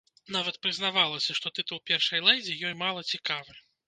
[0.35, 3.55] Нават прызнавалася, што тытул першай лэдзі ёй мала цікавы.